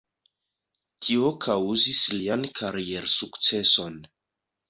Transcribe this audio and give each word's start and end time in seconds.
Tio 1.07 1.27
kaŭzis 1.45 2.01
lian 2.15 2.47
kariersukceson. 2.61 4.01